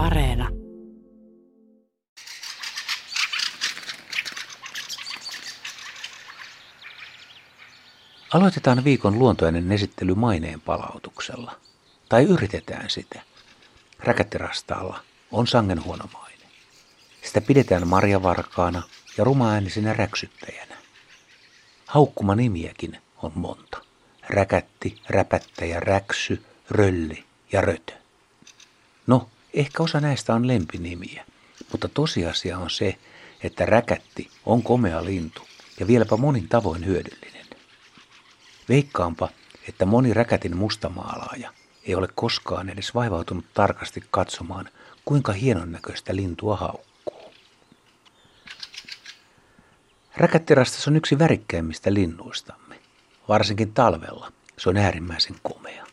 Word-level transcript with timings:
Areena. 0.00 0.48
Aloitetaan 8.34 8.84
viikon 8.84 9.18
luontoinen 9.18 9.72
esittely 9.72 10.14
maineen 10.14 10.60
palautuksella. 10.60 11.56
Tai 12.08 12.24
yritetään 12.24 12.90
sitä. 12.90 13.22
Räkättirastaalla 13.98 15.00
on 15.32 15.46
sangen 15.46 15.84
huono 15.84 16.04
maine. 16.12 16.44
Sitä 17.22 17.40
pidetään 17.40 17.88
marjavarkaana 17.88 18.82
ja 19.18 19.24
rumaäänisenä 19.24 19.92
räksyttäjänä. 19.92 20.76
Haukkuma 21.86 22.34
nimiäkin 22.34 22.98
on 23.22 23.32
monta. 23.34 23.78
Räkätti, 24.28 25.02
räpättäjä, 25.08 25.80
räksy, 25.80 26.44
rölli 26.70 27.24
ja 27.52 27.60
rötö. 27.60 27.92
No, 29.06 29.28
ehkä 29.54 29.82
osa 29.82 30.00
näistä 30.00 30.34
on 30.34 30.48
lempinimiä, 30.48 31.24
mutta 31.72 31.88
tosiasia 31.88 32.58
on 32.58 32.70
se, 32.70 32.98
että 33.42 33.66
räkätti 33.66 34.30
on 34.46 34.62
komea 34.62 35.04
lintu 35.04 35.42
ja 35.80 35.86
vieläpä 35.86 36.16
monin 36.16 36.48
tavoin 36.48 36.86
hyödyllinen. 36.86 37.46
Veikkaanpa, 38.68 39.28
että 39.68 39.86
moni 39.86 40.14
räkätin 40.14 40.56
mustamaalaaja 40.56 41.52
ei 41.84 41.94
ole 41.94 42.08
koskaan 42.14 42.68
edes 42.68 42.94
vaivautunut 42.94 43.44
tarkasti 43.54 44.02
katsomaan, 44.10 44.68
kuinka 45.04 45.32
hienon 45.32 45.72
näköistä 45.72 46.16
lintua 46.16 46.56
haukkuu. 46.56 47.32
Räkättirastas 50.16 50.88
on 50.88 50.96
yksi 50.96 51.18
värikkäimmistä 51.18 51.94
linnuistamme. 51.94 52.78
Varsinkin 53.28 53.72
talvella 53.72 54.32
se 54.58 54.68
on 54.68 54.76
äärimmäisen 54.76 55.36
komea. 55.42 55.86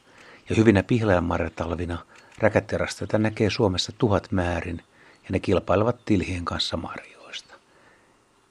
Ja 0.50 0.56
hyvinä 0.56 0.84
pihlajanmarjatalvina 0.84 2.06
räkättirastoita 2.38 3.18
näkee 3.18 3.50
Suomessa 3.50 3.92
tuhat 3.98 4.32
määrin 4.32 4.84
ja 5.24 5.30
ne 5.30 5.40
kilpailevat 5.40 6.06
tilhien 6.06 6.46
kanssa 6.46 6.78
marjoista. 6.78 7.54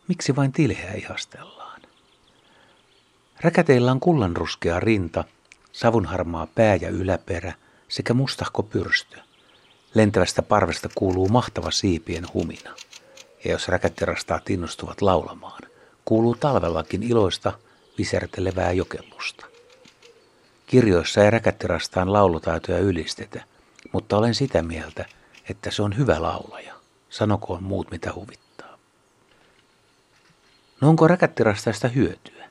Miksi 0.09 0.37
vain 0.37 0.53
tilheä 0.53 0.93
ihastellaan? 0.93 1.83
Räkäteillä 3.41 3.91
on 3.93 4.01
kullanruskea 4.01 4.81
rinta, 4.81 5.25
savunharmaa 5.73 6.47
pää 6.47 6.77
ja 6.77 6.89
yläperä 6.89 7.53
sekä 7.89 8.15
mustahko 8.15 8.63
pyrstö. 8.63 9.17
Lentävästä 9.95 10.43
parvesta 10.43 10.89
kuuluu 10.95 11.29
mahtava 11.29 11.71
siipien 11.71 12.25
humina. 12.35 12.75
Ja 13.45 13.51
jos 13.51 13.69
räkättirastaat 13.69 14.51
innostuvat 14.51 15.03
laulamaan, 15.03 15.63
kuuluu 16.05 16.35
talvellakin 16.35 17.03
iloista 17.03 17.53
visertelevää 17.99 18.73
jokellusta. 18.73 19.47
Kirjoissa 20.67 21.25
ei 21.25 21.31
räkättirastaan 21.31 22.13
laulutaitoja 22.13 22.79
ylistetä, 22.79 23.45
mutta 23.93 24.17
olen 24.17 24.35
sitä 24.35 24.63
mieltä, 24.63 25.05
että 25.49 25.71
se 25.71 25.83
on 25.83 25.97
hyvä 25.97 26.23
laulaja. 26.23 26.75
Sanokoon 27.11 27.63
muut 27.63 27.91
mitä 27.91 28.13
huvittaa. 28.15 28.79
No 30.81 30.89
onko 30.89 31.09
räkättirastaista 31.09 31.89
hyötyä? 31.89 32.51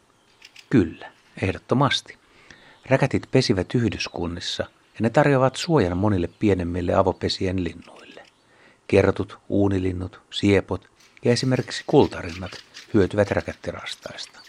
Kyllä, 0.70 1.12
ehdottomasti. 1.42 2.18
Räkätit 2.86 3.24
pesivät 3.32 3.76
yhdyskunnissa 3.76 4.64
ja 4.64 5.00
ne 5.00 5.10
tarjoavat 5.10 5.56
suojan 5.56 5.98
monille 5.98 6.30
pienemmille 6.40 6.94
avopesien 6.94 7.64
linnuille. 7.64 8.24
Kertut, 8.88 9.38
uunilinnut, 9.50 10.22
siepot 10.32 10.90
ja 11.26 11.32
esimerkiksi 11.32 11.84
kultarinnat 11.88 12.52
hyötyvät 12.94 13.32
räkättirastaista. 13.32 14.40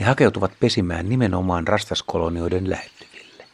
Ne 0.00 0.06
hakeutuvat 0.06 0.52
pesimään 0.60 1.08
nimenomaan 1.08 1.68
rastaskolonioiden 1.68 2.70
lähettyville. 2.70 3.44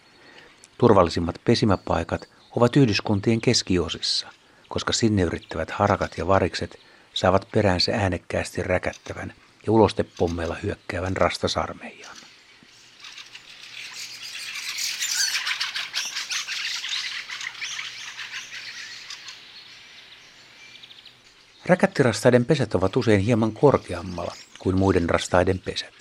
Turvallisimmat 0.79 1.41
pesimäpaikat 1.45 2.29
ovat 2.57 2.77
yhdyskuntien 2.77 3.41
keskiosissa, 3.41 4.29
koska 4.69 4.93
sinne 4.93 5.23
yrittävät 5.23 5.71
harakat 5.71 6.19
ja 6.19 6.27
varikset 6.27 6.81
saavat 7.15 7.49
peräänsä 7.53 7.93
äänekkäästi 7.95 8.63
räkättävän 8.63 9.33
ja 9.67 9.73
ulostepommeilla 9.73 10.57
hyökkäävän 10.63 11.17
rastasarmeijan. 11.17 12.17
Räkättirastaiden 21.67 22.45
pesät 22.45 22.75
ovat 22.75 22.97
usein 22.97 23.21
hieman 23.21 23.53
korkeammalla 23.53 24.35
kuin 24.59 24.79
muiden 24.79 25.11
rastaiden 25.11 25.59
pesät. 25.59 25.95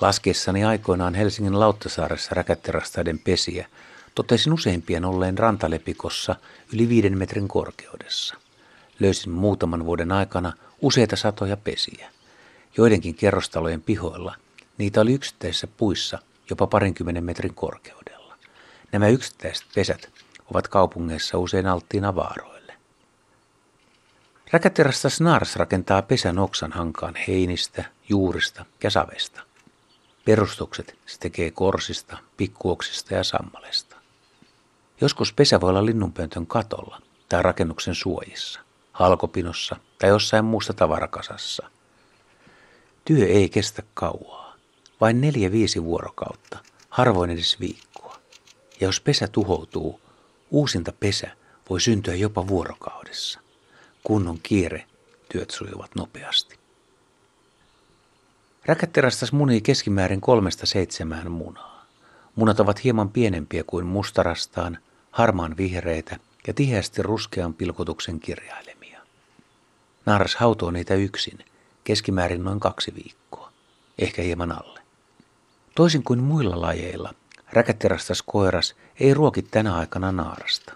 Laskiessani 0.00 0.64
aikoinaan 0.64 1.14
Helsingin 1.14 1.60
Lauttasaaressa 1.60 2.34
räkättirastaiden 2.34 3.18
pesiä, 3.18 3.66
totesin 4.14 4.52
useimpien 4.52 5.04
olleen 5.04 5.38
rantalepikossa 5.38 6.36
yli 6.72 6.88
viiden 6.88 7.18
metrin 7.18 7.48
korkeudessa. 7.48 8.34
Löysin 9.00 9.32
muutaman 9.32 9.84
vuoden 9.84 10.12
aikana 10.12 10.52
useita 10.82 11.16
satoja 11.16 11.56
pesiä. 11.56 12.10
Joidenkin 12.76 13.14
kerrostalojen 13.14 13.82
pihoilla 13.82 14.34
niitä 14.78 15.00
oli 15.00 15.12
yksittäisissä 15.14 15.66
puissa 15.66 16.18
jopa 16.50 16.66
parinkymmenen 16.66 17.24
metrin 17.24 17.54
korkeudella. 17.54 18.36
Nämä 18.92 19.08
yksittäiset 19.08 19.66
pesät 19.74 20.08
ovat 20.50 20.68
kaupungeissa 20.68 21.38
usein 21.38 21.66
alttiina 21.66 22.14
vaaroille. 22.14 22.74
Räkäterästä 24.52 25.08
Snars 25.08 25.56
rakentaa 25.56 26.02
pesän 26.02 26.38
oksan 26.38 26.72
hankaan 26.72 27.14
heinistä, 27.28 27.84
juurista 28.08 28.64
ja 28.82 28.90
savesta. 28.90 29.42
Perustukset 30.24 30.98
se 31.06 31.18
tekee 31.18 31.50
korsista, 31.50 32.18
pikkuoksista 32.36 33.14
ja 33.14 33.24
sammalesta. 33.24 33.96
Joskus 35.00 35.32
pesä 35.32 35.60
voi 35.60 35.70
olla 35.70 35.86
linnunpöntön 35.86 36.46
katolla 36.46 37.02
tai 37.28 37.42
rakennuksen 37.42 37.94
suojissa, 37.94 38.60
halkopinossa 38.92 39.76
tai 39.98 40.10
jossain 40.10 40.44
muussa 40.44 40.72
tavarakasassa. 40.72 41.70
Työ 43.04 43.26
ei 43.26 43.48
kestä 43.48 43.82
kauaa, 43.94 44.54
vain 45.00 45.20
neljä 45.20 45.52
viisi 45.52 45.84
vuorokautta, 45.84 46.58
harvoin 46.88 47.30
edes 47.30 47.60
viikkoa. 47.60 48.16
Ja 48.80 48.86
jos 48.86 49.00
pesä 49.00 49.28
tuhoutuu, 49.28 50.00
uusinta 50.50 50.92
pesä 50.92 51.30
voi 51.70 51.80
syntyä 51.80 52.14
jopa 52.14 52.48
vuorokaudessa. 52.48 53.40
Kunnon 54.04 54.38
kiire, 54.42 54.86
työt 55.32 55.50
sujuvat 55.50 55.94
nopeasti. 55.94 56.58
Räkätterastas 58.66 59.32
munii 59.32 59.60
keskimäärin 59.60 60.20
kolmesta 60.20 60.66
seitsemään 60.66 61.30
munaa. 61.30 61.86
Munat 62.36 62.60
ovat 62.60 62.84
hieman 62.84 63.08
pienempiä 63.08 63.64
kuin 63.64 63.86
mustarastaan, 63.86 64.78
harmaan 65.10 65.56
vihreitä 65.56 66.16
ja 66.46 66.54
tiheästi 66.54 67.02
ruskean 67.02 67.54
pilkotuksen 67.54 68.20
kirjailemia. 68.20 69.00
Naaras 70.06 70.36
hautoo 70.36 70.70
niitä 70.70 70.94
yksin, 70.94 71.38
keskimäärin 71.84 72.44
noin 72.44 72.60
kaksi 72.60 72.94
viikkoa, 72.94 73.52
ehkä 73.98 74.22
hieman 74.22 74.52
alle. 74.52 74.80
Toisin 75.74 76.02
kuin 76.02 76.22
muilla 76.22 76.60
lajeilla, 76.60 77.14
räkätterastas 77.52 78.22
koiras 78.22 78.74
ei 79.00 79.14
ruoki 79.14 79.42
tänä 79.42 79.76
aikana 79.76 80.12
naarasta. 80.12 80.72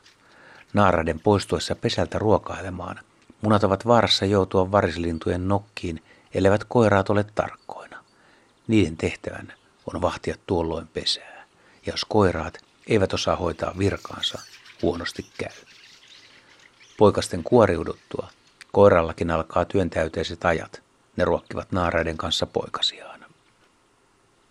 Naaraiden 0.72 1.20
poistuessa 1.20 1.74
pesältä 1.74 2.18
ruokailemaan, 2.18 3.00
munat 3.42 3.64
ovat 3.64 3.86
vaarassa 3.86 4.24
joutua 4.24 4.72
varislintujen 4.72 5.48
nokkiin, 5.48 6.02
elleivät 6.34 6.64
koiraat 6.64 7.10
ole 7.10 7.24
tarkkoina. 7.34 8.04
Niiden 8.66 8.96
tehtävän 8.96 9.52
on 9.94 10.02
vahtia 10.02 10.34
tuolloin 10.46 10.88
pesää, 10.88 11.44
ja 11.86 11.92
jos 11.92 12.04
koiraat 12.04 12.64
eivät 12.88 13.12
osaa 13.12 13.36
hoitaa 13.36 13.74
virkaansa, 13.78 14.38
huonosti 14.82 15.26
käy. 15.38 15.56
Poikasten 16.96 17.44
kuoriuduttua, 17.44 18.28
koirallakin 18.72 19.30
alkaa 19.30 19.64
työntäyteiset 19.64 20.44
ajat. 20.44 20.82
Ne 21.16 21.24
ruokkivat 21.24 21.72
naaraiden 21.72 22.16
kanssa 22.16 22.46
poikasiaan. 22.46 23.24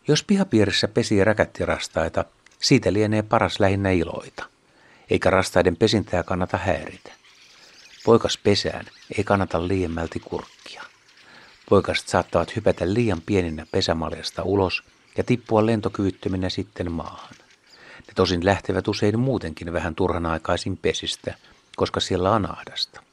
Jos 0.07 0.23
pihapiirissä 0.23 0.87
pesii 0.87 1.23
räkättirastaita, 1.23 2.25
siitä 2.59 2.93
lienee 2.93 3.21
paras 3.21 3.59
lähinnä 3.59 3.91
iloita, 3.91 4.45
eikä 5.09 5.29
rastaiden 5.29 5.77
pesintää 5.77 6.23
kannata 6.23 6.57
häiritä. 6.57 7.11
Poikas 8.05 8.37
pesään 8.37 8.85
ei 9.17 9.23
kannata 9.23 9.67
liiemmälti 9.67 10.19
kurkkia. 10.19 10.83
Poikaset 11.69 12.07
saattavat 12.07 12.55
hypätä 12.55 12.93
liian 12.93 13.21
pieninä 13.25 13.65
pesämaljasta 13.71 14.43
ulos 14.43 14.83
ja 15.17 15.23
tippua 15.23 15.65
lentokyvyttöminä 15.65 16.49
sitten 16.49 16.91
maahan. 16.91 17.35
Ne 17.99 18.13
tosin 18.15 18.45
lähtevät 18.45 18.87
usein 18.87 19.19
muutenkin 19.19 19.73
vähän 19.73 19.95
turhanaikaisin 19.95 20.77
pesistä, 20.77 21.35
koska 21.75 21.99
siellä 21.99 22.31
on 22.31 22.51
ahdasta. 22.51 23.03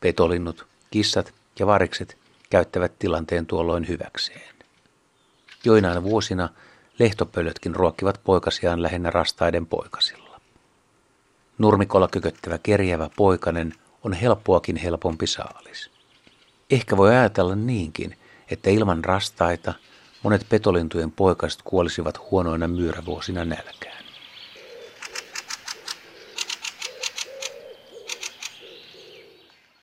Petolinnut, 0.00 0.66
kissat 0.90 1.34
ja 1.58 1.66
varikset 1.66 2.16
käyttävät 2.50 2.98
tilanteen 2.98 3.46
tuolloin 3.46 3.88
hyväkseen. 3.88 4.54
Joinain 5.64 6.02
vuosina 6.02 6.48
lehtopölötkin 6.98 7.76
ruokkivat 7.76 8.20
poikasiaan 8.24 8.82
lähinnä 8.82 9.10
rastaiden 9.10 9.66
poikasilla. 9.66 10.40
Nurmikolla 11.58 12.08
kököttävä 12.08 12.58
kerjävä 12.58 13.10
poikanen 13.16 13.74
on 14.04 14.12
helppoakin 14.12 14.76
helpompi 14.76 15.26
saalis. 15.26 15.90
Ehkä 16.70 16.96
voi 16.96 17.10
ajatella 17.16 17.54
niinkin, 17.54 18.16
että 18.50 18.70
ilman 18.70 19.04
rastaita 19.04 19.74
monet 20.22 20.46
petolintujen 20.48 21.12
poikaset 21.12 21.62
kuolisivat 21.64 22.30
huonoina 22.30 22.68
myyrävuosina 22.68 23.44
nälkään. 23.44 23.99